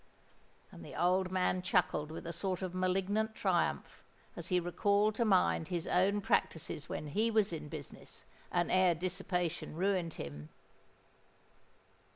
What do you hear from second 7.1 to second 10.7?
was in business, and ere dissipation ruined him.